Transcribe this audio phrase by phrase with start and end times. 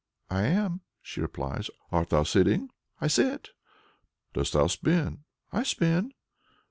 [0.31, 1.69] "I am," she replies.
[1.91, 2.69] "Art thou sitting?"
[2.99, 3.49] "I sit."
[4.33, 6.13] "Dost thou spin?" "I spin."